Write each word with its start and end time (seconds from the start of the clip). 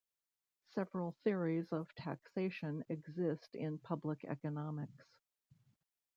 Several 0.73 1.15
theories 1.23 1.71
of 1.71 1.93
taxation 1.93 2.83
exist 2.89 3.53
in 3.53 3.77
public 3.77 4.23
economics. 4.23 5.05